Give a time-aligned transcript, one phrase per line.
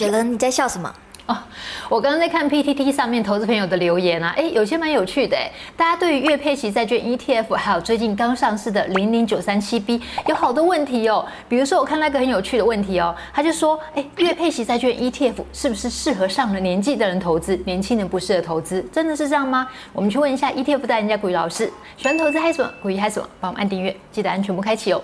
[0.00, 0.90] 雪伦，你在笑什么？
[1.26, 1.36] 哦，
[1.90, 11.26] 我刚刚在看 PTT 上面投资朋友的留言啊，哎，有些蛮有趣的哎，大家对于月配息债券 ETF，还有最近刚上市的零零九三七 B，有好多问题哦。
[11.50, 18.82] 比如说，我看那个很有趣的问题哦，他就说，哎，月配息债券 ETF 是不是适合上了年纪的人投资，年轻人不适合投资？
[18.90, 19.68] 真的是这样吗？
[19.92, 22.70] 我们去问一下 ETF 代人家股鱼老师，喜欢投资嗨什么？
[22.80, 23.28] 股鱼嗨什么？
[23.38, 25.02] 帮我们按订阅，记得按全部开启哦。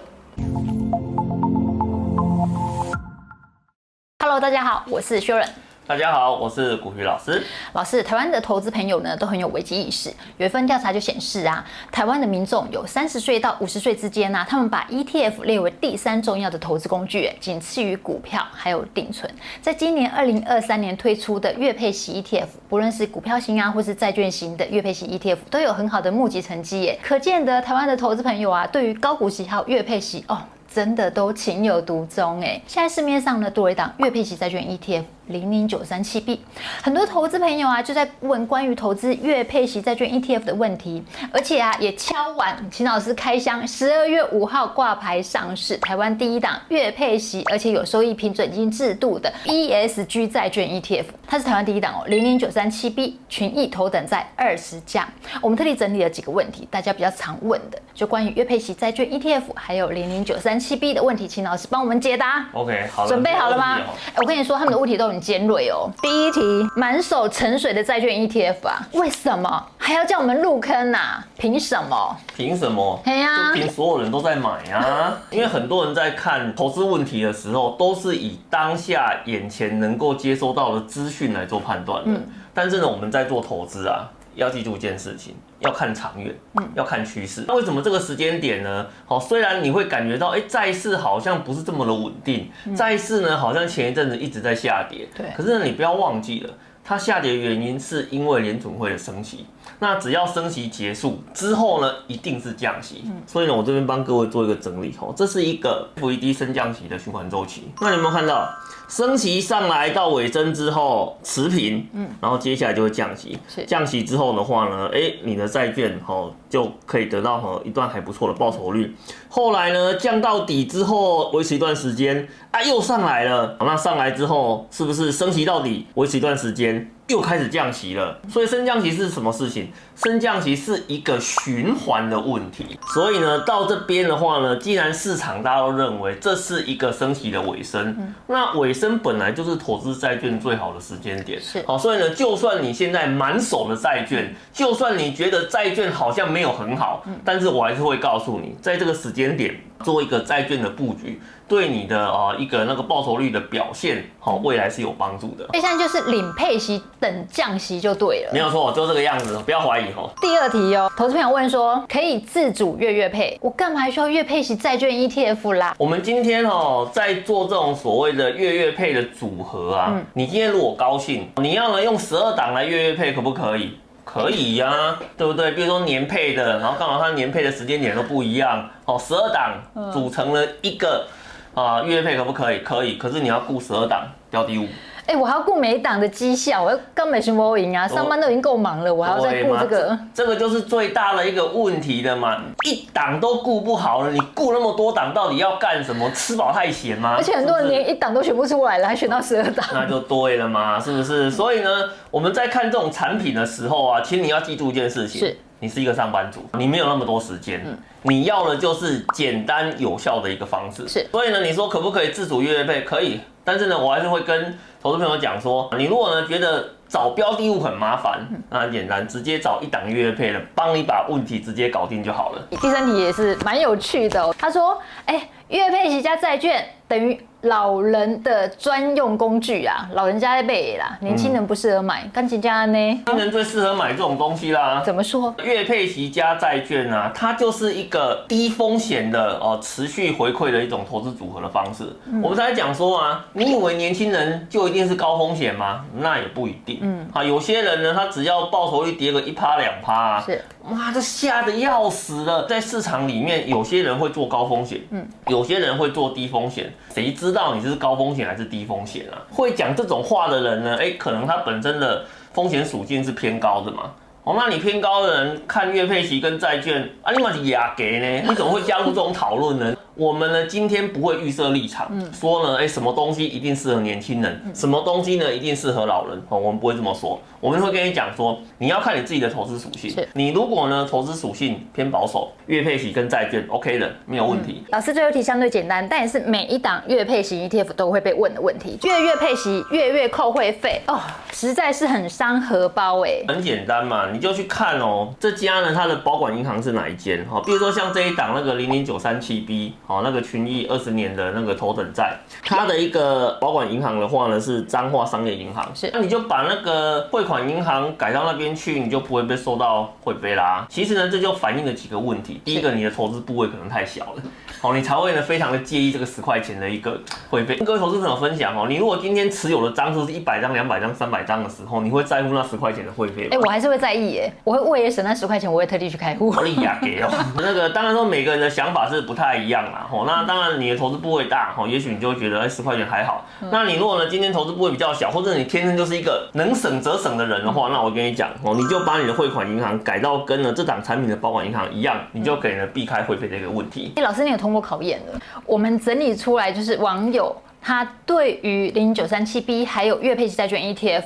[4.26, 5.46] Hello，大家好，我是 Sharon。
[5.86, 7.40] 大家好，我是古雨老师。
[7.74, 10.12] 老师，台湾的投资朋友呢都很有危机意识。
[10.36, 19.32] 有一份调查就显示啊，台湾的民众有三十岁到五十岁之间呢、啊，他们把 ETF 列为第三重要的投资工具，仅次于股票还有定存。
[19.62, 26.98] 在今年二零二三年推出的月配息 ETF，不论是股票型啊，或是债券型的月配息 ETF，都有很好的募集成绩耶。
[27.00, 30.36] 可见得台湾的投资朋友啊，对于高股息还有月配息哦，
[30.72, 32.60] 真的都情有独钟哎。
[32.66, 35.04] 现在市面上呢，多了一档月配息债券 ETF。
[35.26, 36.40] 零零九三七 B，
[36.82, 55.08] 很多投资朋友啊就在问关于投资月配息债券 ETF 的问题，而且啊也敲碗秦老师开箱，十二月五号挂牌上市，台湾第一档月配息，而且有收益平准金制度的 ESG 债券 ETF，它是台湾第一档哦，零零九三七 B，群益头等在二十价。
[55.40, 62.46] 我们特地整理了几个问题，大家比较常问的，就关于月配息债券 ETF，还有零零九三七 B 的问题，请老师帮我们解答。
[62.52, 63.80] OK，好，准备好了吗？
[64.16, 65.26] 我跟你说，他们的问题都很。
[65.26, 65.90] 尖锐哦。
[66.00, 66.40] 第一题，
[66.76, 71.26] 满手沉水的债券 ETF 啊，为什么还要叫我们入坑啊？
[71.36, 72.16] 凭什么？
[72.36, 73.00] 凭什么？
[73.04, 75.18] 对呀，就凭所有人都在买啊。
[75.32, 82.10] 因为很多人在看投资问题的时候，都是以当下眼前能够接收到的资讯来做判断的。
[82.10, 82.22] 嗯。
[82.54, 85.34] 但是呢，我们在做投资啊，要记住一件事情，
[85.66, 87.44] 要看长远，嗯，要看趋势。
[87.48, 88.86] 那为什么这个时间点呢？
[89.04, 95.26] 好，虽然你会感觉到，哎，债市好像不是这么的稳定，债市呢好像前一阵子一直在下跌，对。
[95.36, 96.50] 可是呢，你不要忘记了，
[96.86, 99.44] 它下跌的原因是因为联准会的升息。
[99.78, 103.02] 那只要升息结束之后呢，一定是降息。
[103.04, 107.64] 嗯所以呢，我这边帮各位做一个整理哦，这是一个 FED 升降息的循环周期。
[107.80, 108.48] 那你有没有看到？
[108.88, 113.36] 升息上来到尾声之后持平，嗯，然后接下来就会降息，
[113.66, 118.94] 降息之后的话呢，哎，你的债券哈就可以得到哈一段还不错的报酬率。
[119.28, 126.75] 后来呢，降到底之后维持一段时间，啊，又上来了，那上来之后是不是升息到底维持一段时间？
[126.76, 126.95] listening.
[127.08, 129.70] 又开始降息了，所以升降息是什么事情？
[129.94, 132.78] 升降息是一个循环的问题。
[132.92, 141.40] 所以呢，到这边的话呢，既然市场大家都认为这是一个升息的尾声，那尾声本来就是投资债券最好的时间点。
[141.40, 151.20] 是，好，所以呢，就算你现在满手的债券，就算你觉得债券好像没有很好，但是我还是会告诉你，在这个时间点做一个债券的布局。
[151.48, 155.46] 对你的啊一个那个报酬率的表现，好，未来是有帮助的。
[155.46, 160.10] 所以现在就是领配息等降息就对了，没有错，就这个样子，不要怀疑哦。
[160.20, 165.74] 第二题哦，投资朋友问说，可以自主月月配，我干嘛还需要月配息债券 ETF 啦？
[165.78, 173.78] 我们今天哦在做这种所谓的月月配的组合啊，嗯、你今天如果高兴，你要呢用十二档来月月配，可不可以？
[174.04, 175.50] 可以呀、啊，对不对？
[175.50, 181.06] 比如说年配的，然后刚好它年配的时间点都不一样，哦，十二档组成了一个。
[181.54, 182.58] 啊，月配可不可以？
[182.58, 184.66] 可以，可是你要顾十二档标的物。
[185.06, 187.86] 哎、欸，我还要顾每一档的绩效，我要跟美寻博赢啊！
[187.86, 190.24] 上班都已经够忙了，我还要再顾这个这。
[190.24, 196.10] 这个就是最大的一个问题的嘛，一档都顾不好了，你顾那么多档，到底要干什么？
[196.10, 197.14] 吃饱太闲吗？
[197.16, 201.30] 而且很多人连一档都选不出来了，还选到十二档，那就对了嘛，是不是？
[201.30, 201.70] 所以呢，
[202.10, 207.62] 我们在看这种产品的时候啊，请你要记住一件事情：是你是一个上班族，你没有那么多时间。
[207.64, 207.78] 嗯
[208.08, 211.04] 你要的就是简单有效的一个方式，是。
[211.10, 212.82] 所以呢，你说可不可以自主月月配？
[212.82, 214.56] 可以，但是呢，我还是会跟
[214.86, 222.46] 投资朋友讲说，你如果呢觉得找标的物很麻烦，那很简单，直接找一档月月配的，帮你把问题直接搞定就好了。
[222.60, 227.18] 第三题也是蛮有趣的哦，他说，哎，月配息加债券等于。
[227.42, 232.04] 老人的专用工具啊，老人家在背啦，年轻人不适合买。
[232.12, 232.76] 钢琴家呢？
[232.76, 234.82] 年轻人最适合买这种东西啦。
[234.84, 235.32] 怎么说？
[235.44, 241.84] 月配息加债券啊，它就是一个低风险的哦，持续回馈的一种投资组合的方式。
[242.06, 245.84] 嗯、我们才讲说啊，你以为年轻人就一定是高风险吗？
[245.94, 246.80] 那也不一定。
[246.80, 252.44] 嗯，啊，有些人呢，他只要报酬率跌个一趴两趴啊，是，哇，这吓得要死了。
[252.46, 257.26] 在市场里面，有些人会做高风险，嗯，有些人会做低风险，谁知道？
[257.26, 259.18] 知道你是高风险还是低风险啊？
[259.30, 260.76] 会讲这种话的人呢？
[260.80, 263.90] 哎，可能他本身的风险属性是偏高的嘛。
[264.24, 268.28] 哦，那你偏高的人看月配息跟债券啊，你嘛是亚给呢？
[268.28, 269.76] 你怎么会加入这种讨论呢？
[269.96, 279.94] 我们呢今天不会预设立场，嗯说呢，哎，什么东西一定适合年轻人，什么东西呢一定适合老人哦，我们不会这么说，我们会跟你讲说，你要看你自己的投资属性。
[280.12, 284.62] 你如果呢投资属性偏保守，月配息跟债券 OK 的，没有问题。
[284.68, 291.00] 老师最后一题相对简单，但也是每一档月配息 ETF 都会被问的问题，月月配息，月月扣会费哦，
[291.32, 293.24] 实在是很伤荷包哎。
[293.28, 297.42] 很简单嘛，你就去看哦，这家呢它的保管银行是哪一间哈？
[297.46, 310.66] 比如说像这一档那个零零九三七 B，好，那个群益二十年的那个头等债，它的一个保管银行的话呢是彰化商业银行，是，那你就把那个汇款银行改到那边去，你就不会被收到汇费啦。
[310.68, 314.22] 其实呢，这就反映了几个问题，第一个，你的投资部位可能太小了。
[314.60, 317.00] 好，你才会呢非常的介意这个十块钱的一个
[317.30, 317.54] 汇费。
[317.54, 323.28] 跟各位投资朋友分享哦，你如果今天持有的张数是一百张、两百张、三百张的时候，你会在乎那十块钱的汇费吗？
[323.32, 326.32] 哎，我还是会在意耶，我会为了省那十块钱，我会特地去开户。
[326.32, 327.08] 可以呀，给哦。
[327.38, 329.86] 那个当然说每个人的想法是不太一样啦。
[329.90, 333.24] 吼，那当然你的投资部位大，吼，也许你就会觉得哎十块钱还好。
[333.50, 343.92] 那你如果呢今天投资部位比较小，或者你天生就是一个能省则省的人的话，那我跟你讲哦，你就把你的汇款银行改到跟呢这档产品的保管银行一样，你就可以呢避开汇费的一个问题。
[343.96, 345.20] 哎，老师你有通过考验了。
[345.44, 347.34] 我们整理出来就是网友
[347.66, 351.02] 他对于零零九三七 B 还有月配息债券 ETF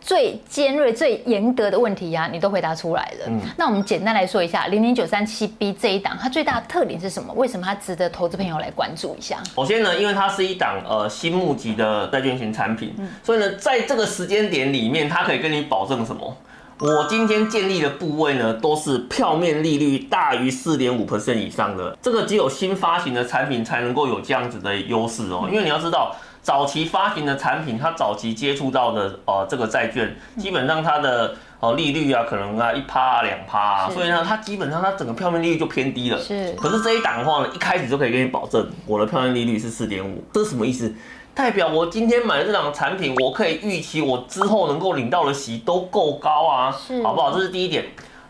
[0.00, 3.26] 最尖锐、最严格的问题呀、啊，你都回答出来了。
[3.28, 7.32] 嗯，那我们简单来说一下零零九三七 B 这一档，它最大的特点是什么？
[7.34, 9.40] 为什么它值得投资朋友来关注一下？
[9.54, 16.36] 首先呢，因为它是一档呃新募集的债券型产品，嗯、所以呢，在这个时间点里面，它可以跟你保证什么？
[16.80, 25.46] 我今天建立的部位呢，都是票面利率大于四点五 percent 以上的，这个只有新发行的产品才能够有这样子的优势哦。
[25.50, 36.18] 因为你要知道，早期发行的产品，它早期接触到的呃这个债券，基本上它的呃利率啊，可能啊一趴啊两趴啊，所以呢，它基本上它整个票面利率就偏低了。
[36.18, 36.54] 是。
[36.54, 40.90] 可是这一档的话呢，一开始就可以给你保证，我的票面利率是四点五，这是什么意思？
[41.40, 46.70] 代表我今天买的这档产品，我可以预期我之后能够领到的息都够高啊，
[47.02, 47.32] 好不好？
[47.32, 47.82] 这是第一点。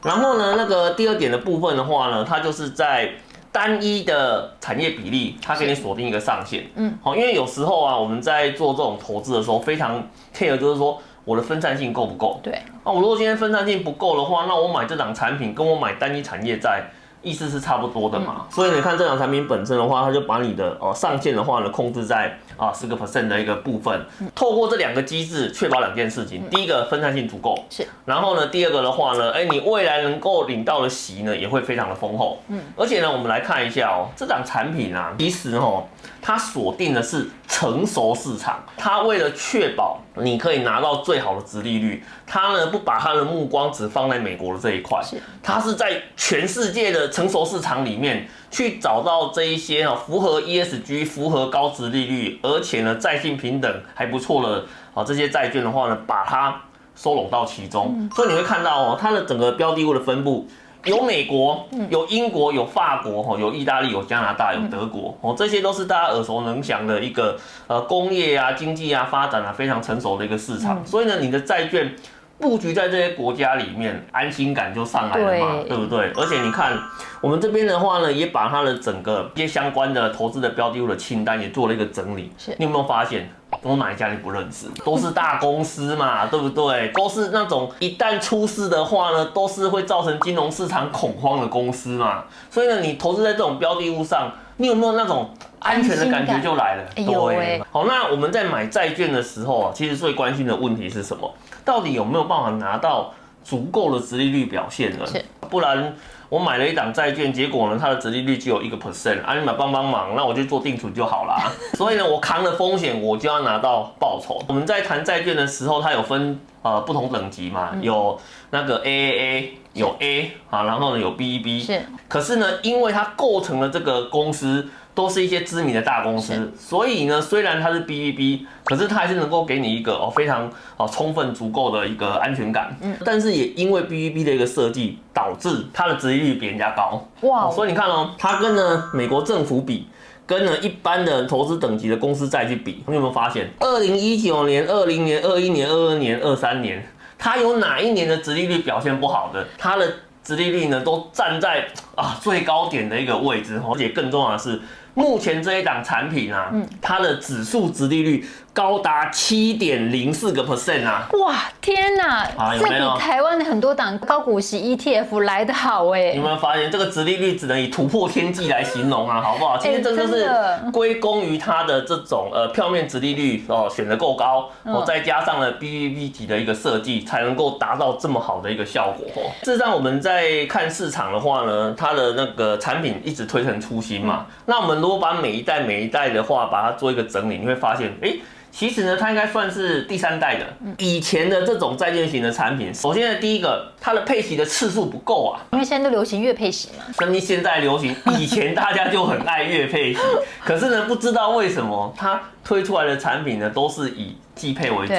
[0.04, 3.10] 然后呢，那个第二点的部分的话呢，它就是在
[3.50, 6.70] 单一的产业比例，它给你锁定一个上限。
[6.76, 10.00] 嗯，好，因为有时候啊，我们在做这种投资的时候，非常
[10.32, 12.38] care 就是说我的分散性够不够？
[12.44, 12.62] 对。
[12.84, 16.84] 那我如果今天分散性不够的话，那我买这档产品跟我买单一产业债。
[17.22, 24.04] 意思是差不多的嘛，所以你看这档产品本身的话，它就把你的呃上限的话呢控制在啊四个 percent 的一个部分，
[24.34, 35.86] 透过这两个机制确保两件事情，第一个分散性足够，是，然后呢第二个的话呢，哎你未来能够领到的席呢也会非常的丰厚，嗯，而且呢我们来看一下哦，这档产品啊，其实哦。
[36.22, 45.16] 它锁定的是成熟市场，它为了确保你可以拿到最好的值利率，它呢不把它的目光只放在美国的这一块，是。
[45.42, 54.64] 它是在全世界的成熟市场里面去找到这一些啊符合 ESG、符合高值利率，而且呢债性平等还不错的
[54.94, 56.62] 啊这些债券的话呢，把它
[56.96, 60.48] 收拢到其中，所以你会看到哦，它的整个标的物的分布。
[60.84, 70.82] 有美国，有英国，有法国，有意大利，有加拿大，有德国，哦，这些都是大家耳熟能详的一个呃工业啊、经济啊发展啊非常成熟的一个市场。
[70.86, 71.94] 所以呢，你的债券
[72.40, 76.10] 布局在这些国家里面，安心感就上来了嘛，对不对？
[76.16, 76.76] 而且你看，
[77.20, 82.32] 我们这边的话呢，也把它的整个一些相关的投资的标的物的清单也做了一个整理。
[82.38, 83.30] 是，你有没有发现？
[83.62, 84.66] 我哪一家你不认识？
[84.84, 86.88] 都是大公司嘛，对不对？
[86.94, 92.24] 都是那种一旦出事的话呢，都是会造成金融市场恐慌的公司嘛。
[92.48, 95.28] 所以呢，你投资在这种标的物上，你有没有那种
[95.60, 96.84] 安全的感觉就来了？
[96.94, 101.32] 对，好，那我们在买债券的时候啊，其实最关心的问题是什么？
[101.64, 103.14] 到底有没有办法拿到
[103.44, 105.04] 足够的殖利率表现呢？
[105.48, 105.94] 不然。
[106.30, 111.50] 我买了一档债券，结果呢，它的殖利率只有一个 percent，啊，你们帮帮忙，那我就做定存就好啦。
[111.74, 114.40] 所以呢，我扛了风险，我就要拿到报酬。
[114.46, 118.16] 我们在谈债券的时候，它有分呃不同等级嘛，有
[118.50, 121.66] 那个 AAA，有 A 啊，然后呢有 BBB。
[121.66, 121.82] 是。
[122.06, 124.68] 可是呢，因为它构成了这个公司。
[125.00, 132.76] 都是一些知名的大公司，所以呢，虽然它是 BBB，可是它还是能够给你一个哦非常哦充分足够的一个安全感。
[132.82, 137.02] 嗯，但是也因为 BBB 的一个设计，导致它的值利率比人家高。
[137.22, 139.86] 哇，所以你看哦，它跟呢美国政府比，
[140.26, 143.48] 跟呢一般的投资等级的公司债去比，你有没有发现？
[143.60, 149.46] 二零一九年、二零年、二一年、二二年、二三年，它有哪一年的殖利率表现不好的？
[149.56, 149.90] 它的
[150.22, 154.60] 殖利率呢都站在啊最高点的一个位置，而且更重要的是。
[154.94, 161.08] 目前这一档产品啊，嗯，它的指数值利率高达七点零四个 percent 啊！
[161.12, 166.12] 哇，天哪，啊、有没有这比台湾的很多档高股息 ETF 来得好哎！
[166.12, 169.20] 有没有发现这个值利率只能以突破天际来形容啊？
[169.20, 169.56] 好不好？
[169.56, 170.28] 其实这就是
[170.72, 179.30] 归功于它的这种呃票面值利率哦选的够高，哦再加上了 BBB 级的一个设计，才能够达到这么好的一个效果哦。
[179.44, 188.14] 事实上我们在看市场的话呢，它的那个产品一直推陈出新嘛，嗯、那我们如果把每一代每一代的话把它做一个整理，你会发现哎。
[188.52, 190.46] 其实呢，它应该算是第三代的。
[190.78, 196.84] 以前的这种债券型的产品，首先呢，第一个，它的配息的次数不够啊，因为现在都流行月配息嘛。
[196.98, 197.94] 什么现在流行？
[198.18, 200.00] 以前大家就很爱月配息，
[200.44, 204.94] 可是呢，不知道为什么它推出来的产品呢，都是以季配为主。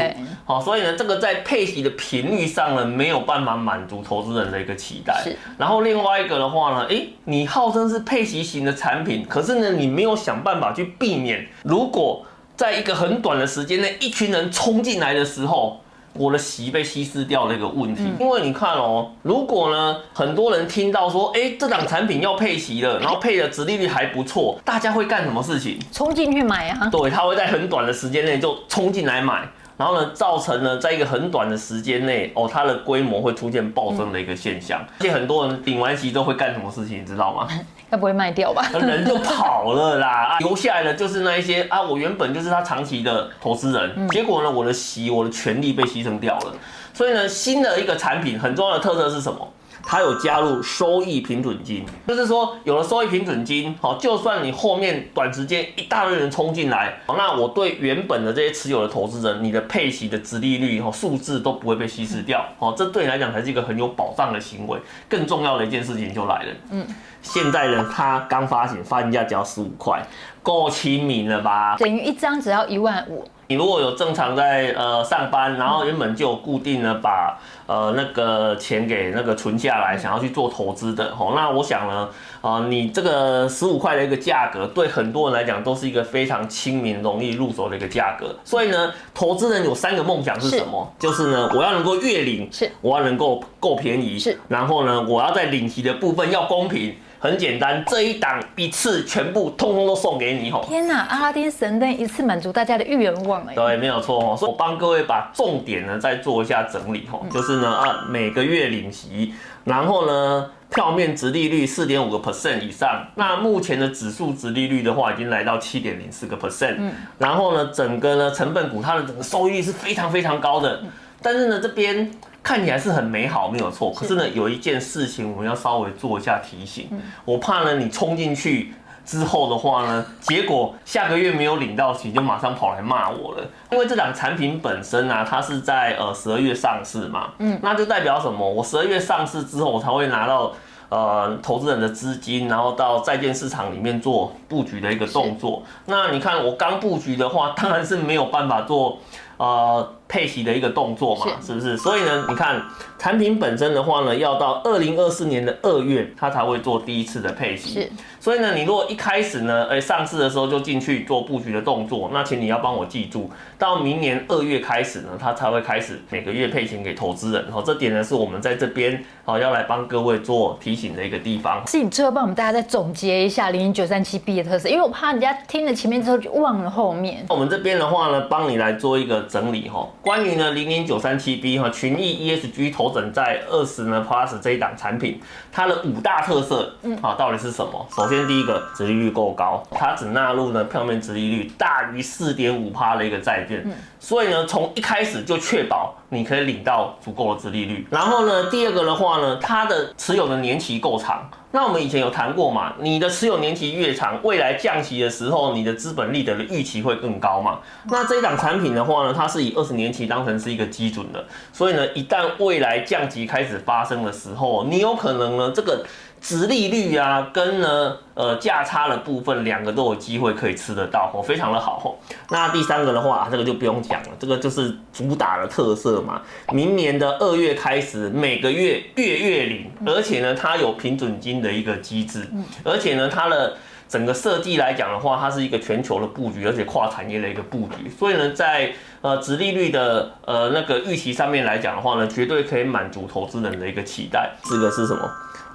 [0.46, 5.22] 好，所以呢，这个在配息的频率上呢，没有办法满足投资人的一个期待。
[5.24, 5.36] 是。
[5.58, 12.25] 然后另外一个的话呢，哎，你号称是配息型的产品，可是呢，你没有想办法去避免，如果
[12.62, 15.82] 在一个很短的时间内，一群人冲进来的时候，
[16.13, 18.03] 我的席被稀释掉的一个问题。
[18.20, 25.80] 因为你看哦，如果呢，很多人听到说，哎，这档产品要配席了，然后配的殖利率还不错，大家会干什么事情？
[25.91, 26.88] 冲进去买啊！
[26.91, 29.50] 对，他会在很短的时间内就冲进来买。
[29.75, 34.80] 然后呢，造成呢在一个很短的时间内，哦，它的规模会出现暴增的一个现象。
[35.00, 37.48] 而且很多人领完席之后会干什么事情，你知道吗？
[37.91, 38.65] 该不会卖掉吧？
[38.79, 46.53] 人就 跑了啦，啊，留下来的就是那一些啊，我原本就是他长期的投资人，结果呢，我的席，我的权利被牺牲掉了。
[46.93, 49.45] 所以呢，新的一个产品很重要的特色是什么？
[49.84, 64.80] 它有加入收益平准金，就是说有了收益平准金，好，就算你后面短时间一大堆人冲进来，那我对原本的这些持有的投资人，你的配息的值利率和数字都不会被稀释掉，哦，这对你来讲才是一个很有保障的行为。
[65.10, 66.86] 更重要的一件事情就来了，嗯，
[67.22, 70.01] 现在呢，它刚发行，发行价只要十五块，
[70.44, 71.75] 够亲民了吧？
[71.78, 73.25] 等于一张只要一万五。
[73.48, 77.38] 你如果有正常在呃上班，然后原本就有固定的把
[77.68, 82.10] 呃那个钱给那个存下来，想要去做投资的吼，那我想呢，
[82.41, 88.36] 呃，你这个十五块的一个价格，对很多人来讲都是一个非常亲民、容易入手的一个价格。
[88.44, 90.91] 所以呢，投资人有三个梦想是什么？
[91.00, 96.96] 是就是呢，我要能够月领，是，我要能够够便宜，是，然后呢，我要在领息的部分要公平。
[97.22, 100.66] 很简单，这一档一次全部通通都送给你吼！
[100.68, 103.54] 天哪，阿拉丁神灯一次满足大家的愿望哎！
[103.54, 104.36] 对，没有错哦。
[104.36, 109.36] 所以我帮各位把重点呢再做一下整理吼，就是呢啊每个月领息，
[109.66, 120.82] 然后呢票面值利率四点五个 percent 以上，那目前的指数值利率的话已经来到七点零四个 percent，嗯，然后呢整个呢成本股它的整个收益率是非常非常高的，
[121.22, 122.10] 但是呢这边。
[122.43, 123.91] 看起来是很美好，没有错。
[123.91, 126.89] 可是呢，有一件事情我们要稍微做一下提醒。
[127.24, 128.74] 我怕呢，你冲进去
[129.05, 133.43] 之后的话呢，结果下个月没有领到钱，就马上跑来骂我了。
[133.71, 138.50] 因为这档产品本身呢，它是在呃十二月上市嘛，嗯，那就代表什么？
[138.50, 140.51] 我十二月上市之后，我才会拿到
[140.89, 145.62] 呃投资人的资金，然后到债券市场里面做布局的一个动作。
[145.86, 148.98] 那你看我刚布局的话，当然是没有办法做。
[149.41, 151.75] 呃，配息的一个动作嘛，是，是不是？
[151.75, 152.62] 所以呢，你看
[153.00, 157.74] 产品本身的话呢，要到二零二四年的二月，它才会做第一次的配息。
[157.74, 157.91] 是。
[158.19, 167.51] 所以呢，你如果一开始呢，哎，上市的时候就进去做布局的动作，那请你要帮我记住，到明年二月开始呢，它才会开始每个月配钱给投资人。
[167.51, 171.65] 好，这点呢是我们在这边好要来帮各位做提醒的一个地方。
[171.65, 177.25] 是你最后帮我们大家再总结一下零零九三七 B 的特色，因为我怕人家听了前面之后就忘了后面。
[177.29, 185.21] 我们这边的话呢，帮你来做一个整理哈，关于呢零零九三七 B 哈群益 ESG 头枕在二十呢 Plus 这一档产品，
[185.53, 187.88] 它的五大特色，嗯，啊，到底是什么？
[187.95, 193.65] 首先第一个，殖利率够高，它只纳入呢票面殖利率大于四点五趴的一个债券，
[193.97, 197.88] 所以呢，从一开始就确保你可以领到足够的殖利率。
[197.89, 201.30] 然后呢，第二个的话呢，它的持有的年期够长。
[201.53, 207.60] 那我们以前有谈过嘛，你的持有年期越长，未来降息的时候，你的资本利得的预期会更高嘛。
[207.89, 215.86] 那这一档产品的话呢，它是以二十年期当成是一个基准的，所以呢，一旦未来降息开始发生的时候，你有可能呢这个。
[216.22, 221.98] 殖利率啊，跟呢呃价差的部分，两个都有机会可以吃得到哦，非常的好哦。
[222.30, 226.22] 那第三个的话，这个就不用讲了，这个就是主打的特色嘛。
[226.54, 232.28] 明年的二月开始，每个月月月领，而且呢，它有平准金的一个机制，
[232.63, 233.58] 而且呢，它的
[233.90, 244.30] 整个设计来讲的话，它是一个全球的布局，而且跨产业的一个布局，所以呢，在呃，殖利率的呃那个预期上面来讲的话呢，绝对可以满足投资人的一个期待。
[244.44, 245.10] 这个是什么？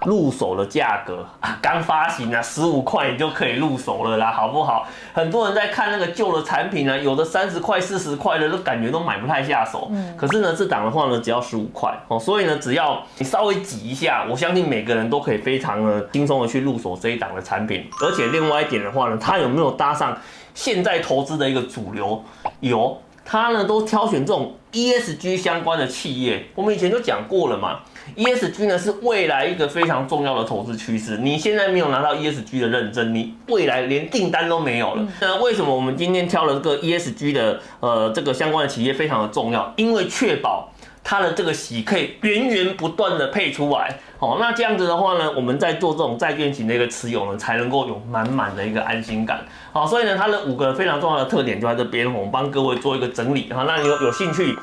[0.06, 4.86] 入手的价格啊， 刚发行啊，十五块你就可以入手了啦，好不好？
[5.12, 9.88] 很多人在看那个旧的产品呢，有的三十块、四十块的，都感觉都买不太下手。
[9.90, 17.84] 嗯，可是呢，这档的话呢，只要十五块哦，所以呢，只要你稍微挤一下，我相信每个人都可以非常的轻松的去入手这一档的产品。
[18.00, 20.16] 而且另外一点的话呢，它有没有搭上
[20.54, 22.22] 现在投资的一个主流？
[22.60, 26.46] 有，它呢都挑选这种 ESG 相关的企业。
[26.54, 27.80] 我们以前就讲过了嘛。
[28.16, 31.18] ESG 呢是未来一个非常重要的投资趋势。
[31.18, 35.04] 你现在没有拿到 ESG 的认证，你未来连订单都没有了。
[35.20, 39.74] 那为什么我们今天挑了这个 ESG 的呃这个相关的企业非常的重要？
[39.76, 40.72] 因为确保
[41.08, 43.96] 它的这个息可以源源不断的配出来。
[44.18, 49.44] 好，那这样子的话呢，我们在做这种债券型的一个持有呢，才能够有满满的一个安心感。
[49.72, 53.52] 好，所以呢，它的五个非常重要的特点就在这边，我们帮各位做一个整理。
[53.52, 54.56] 好，那有有兴趣？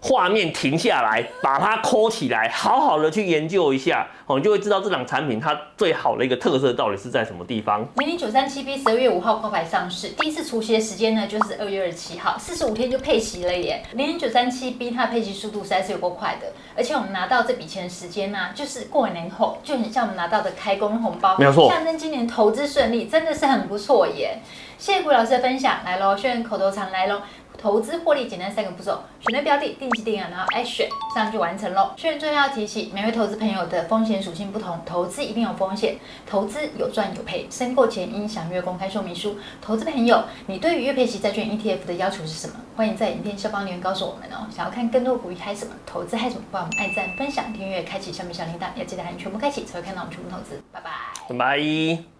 [0.00, 7.86] 画面停下来，把它抠起来，好好的去研究一下，哦，你就会知道这档产品它最好的一个特色到底是在什么地方。
[7.96, 13.82] 零零九三七 B 十二月五号挂牌上市，第一次除息的时间呢就是二月二十七号，四十五天就配息了耶。
[13.94, 24.38] 零零九三七 B 它的配息速度实在是有够快的，而且我们拿到这笔钱的时间呢、啊，就是过完年后，就很像我们拿到的开工红包，没有错，象征今年投资顺利，真的是很不错耶。
[24.78, 27.20] 谢谢古老师的分享，来喽，学员口头禅来喽。
[27.60, 31.90] 投资获利简单三个步骤：选对标的、定期定额，然后 action，这样就完成喽。
[31.96, 39.36] 学员最后要提醒，每位投资朋友的风险属性不同，投资一定有风险，投资有赚有赔，申购前应详阅公开说明书。
[39.60, 42.54] 投资朋友，你对于月配息债券 ETF 的要求是什么？
[42.76, 44.46] 欢迎在影片下方留言告诉我们哦。
[44.54, 50.62] 想要看更多股鱼嗨什么投资嗨什么，帮我们按赞、分享、订阅、开启下面小铃铛，要记得喊全部开启才会看到我们全部投资。
[50.70, 50.90] 拜拜，
[51.28, 52.17] 拜拜。